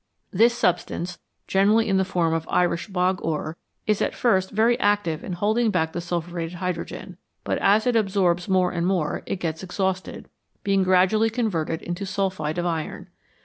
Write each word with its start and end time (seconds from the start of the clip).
This 0.31 0.57
substance, 0.57 1.19
generally 1.45 1.87
in 1.87 1.97
the 1.97 2.03
form 2.03 2.33
of 2.33 2.47
Irish 2.49 2.87
bog 2.87 3.19
ore, 3.21 3.55
is 3.85 4.01
at 4.01 4.15
first 4.15 4.49
very 4.49 4.79
active 4.79 5.23
in 5.23 5.33
holding 5.33 5.69
back 5.69 5.93
the 5.93 6.01
sulphuretted 6.01 6.53
hydrogen, 6.55 7.17
but 7.43 7.59
as 7.59 7.85
it 7.85 7.95
absorbs 7.95 8.49
more 8.49 8.71
and 8.71 8.87
more 8.87 9.21
it 9.27 9.35
gets 9.39 9.61
exhausted, 9.61 10.27
being 10.63 10.81
gradually 10.81 11.29
converted 11.29 11.83
into 11.83 12.07
sulphide 12.07 12.57
of 12.57 12.65
iron. 12.65 13.09